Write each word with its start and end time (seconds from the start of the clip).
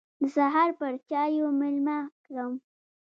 د 0.19 0.23
سهار 0.35 0.69
پر 0.79 0.93
چايو 1.09 1.47
مېلمه 1.59 1.97
کړم. 2.25 2.53